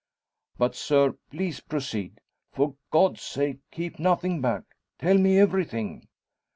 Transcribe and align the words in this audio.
"But, 0.57 0.73
sir; 0.73 1.15
please 1.29 1.59
proceed! 1.59 2.21
For 2.53 2.73
God's 2.89 3.21
sake, 3.21 3.59
keep 3.69 3.99
nothing 3.99 4.41
back 4.41 4.63
tell 4.97 5.15
me 5.19 5.37
everything!" 5.37 6.07